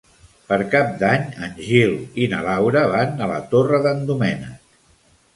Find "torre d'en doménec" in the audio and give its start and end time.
3.53-4.57